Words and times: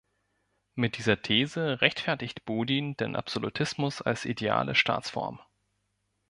Mit 0.73 0.97
dieser 0.97 1.21
These 1.21 1.81
rechtfertigt 1.81 2.43
Bodin 2.45 2.97
den 2.97 3.15
Absolutismus 3.15 4.01
als 4.01 4.25
ideale 4.25 4.73
Staatsform. 4.73 5.39